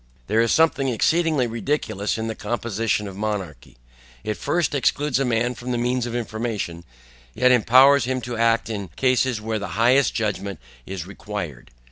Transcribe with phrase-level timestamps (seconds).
[0.25, 3.77] There is something exceedingly ridiculous in the composition of monarchy;
[4.23, 6.83] it first excludes a man from the means of information,
[7.35, 11.69] yet empowers him to act in cases where the highest judgment is required.